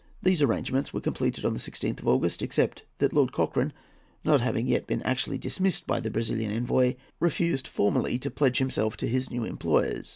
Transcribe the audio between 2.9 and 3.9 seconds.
that Lord Cochrane,